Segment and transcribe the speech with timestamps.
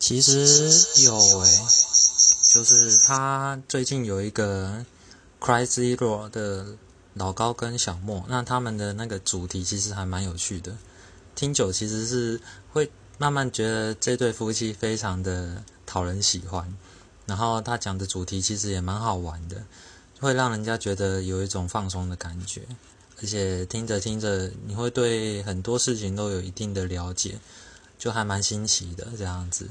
[0.00, 0.70] 其实
[1.04, 1.66] 有诶
[2.42, 4.84] 就是他最近有一个
[5.38, 6.66] cry zero 的
[7.12, 10.74] 老高跟小莫那他们的那个主题其实还蛮有趣的。
[11.36, 12.40] 听久其实是
[12.72, 16.74] 会慢慢觉得这对夫妻非常的讨人喜欢
[17.26, 19.62] 然后他讲的主题其实也蛮好玩的
[20.18, 22.62] 会让人家觉得有一种放松的感觉。
[23.22, 27.38] 而且听着听着你会对很多事情都有一定的了解
[27.98, 29.68] 就还蛮新奇的这样子。